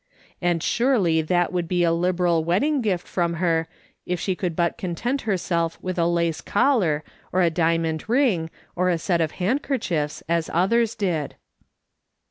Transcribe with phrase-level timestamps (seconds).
[0.41, 3.67] And surely that would be a liberal wedding gift from her,
[4.03, 8.49] if she could but content her self with a lace collar, or a diamond ring,
[8.75, 11.35] or a set of handkerchiefs, as others did.